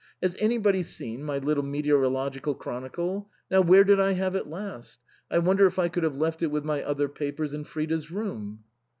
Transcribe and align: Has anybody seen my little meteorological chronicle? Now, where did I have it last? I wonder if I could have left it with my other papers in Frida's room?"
Has 0.19 0.35
anybody 0.39 0.81
seen 0.81 1.21
my 1.23 1.37
little 1.37 1.61
meteorological 1.61 2.55
chronicle? 2.55 3.29
Now, 3.51 3.61
where 3.61 3.83
did 3.83 3.99
I 3.99 4.13
have 4.13 4.33
it 4.33 4.47
last? 4.49 4.99
I 5.29 5.37
wonder 5.37 5.67
if 5.67 5.77
I 5.77 5.89
could 5.89 6.01
have 6.01 6.17
left 6.17 6.41
it 6.41 6.47
with 6.47 6.65
my 6.65 6.81
other 6.81 7.07
papers 7.07 7.53
in 7.53 7.65
Frida's 7.65 8.09
room?" 8.09 8.63